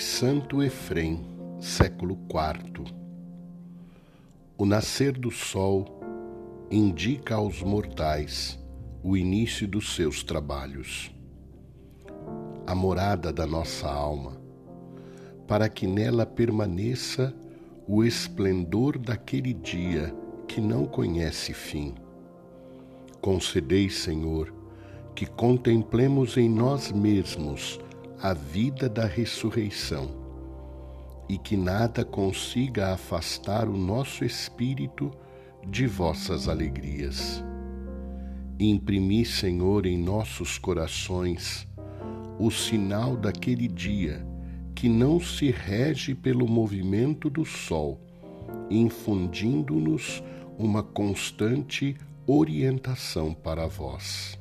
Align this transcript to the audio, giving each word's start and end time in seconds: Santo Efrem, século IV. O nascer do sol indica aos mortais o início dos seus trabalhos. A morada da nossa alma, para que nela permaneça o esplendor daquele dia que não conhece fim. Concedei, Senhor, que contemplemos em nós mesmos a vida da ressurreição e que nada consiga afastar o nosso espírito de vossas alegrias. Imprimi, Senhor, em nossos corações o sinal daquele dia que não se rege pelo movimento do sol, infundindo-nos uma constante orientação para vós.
Santo 0.00 0.62
Efrem, 0.62 1.20
século 1.60 2.18
IV. 2.30 2.90
O 4.56 4.64
nascer 4.64 5.12
do 5.12 5.30
sol 5.30 6.00
indica 6.70 7.34
aos 7.34 7.62
mortais 7.62 8.58
o 9.02 9.14
início 9.14 9.68
dos 9.68 9.94
seus 9.94 10.22
trabalhos. 10.22 11.14
A 12.66 12.74
morada 12.74 13.30
da 13.30 13.46
nossa 13.46 13.88
alma, 13.88 14.40
para 15.46 15.68
que 15.68 15.86
nela 15.86 16.24
permaneça 16.24 17.34
o 17.86 18.02
esplendor 18.02 18.96
daquele 18.96 19.52
dia 19.52 20.14
que 20.48 20.62
não 20.62 20.86
conhece 20.86 21.52
fim. 21.52 21.94
Concedei, 23.20 23.90
Senhor, 23.90 24.50
que 25.14 25.26
contemplemos 25.26 26.38
em 26.38 26.48
nós 26.48 26.90
mesmos 26.90 27.78
a 28.22 28.34
vida 28.34 28.86
da 28.86 29.06
ressurreição 29.06 30.10
e 31.26 31.38
que 31.38 31.56
nada 31.56 32.04
consiga 32.04 32.92
afastar 32.92 33.68
o 33.68 33.76
nosso 33.76 34.24
espírito 34.24 35.10
de 35.66 35.86
vossas 35.86 36.48
alegrias. 36.48 37.42
Imprimi, 38.58 39.24
Senhor, 39.24 39.86
em 39.86 39.96
nossos 39.96 40.58
corações 40.58 41.66
o 42.38 42.50
sinal 42.50 43.16
daquele 43.16 43.68
dia 43.68 44.26
que 44.74 44.88
não 44.88 45.20
se 45.20 45.50
rege 45.50 46.14
pelo 46.14 46.48
movimento 46.48 47.28
do 47.30 47.44
sol, 47.44 48.00
infundindo-nos 48.70 50.22
uma 50.58 50.82
constante 50.82 51.96
orientação 52.26 53.32
para 53.34 53.66
vós. 53.66 54.39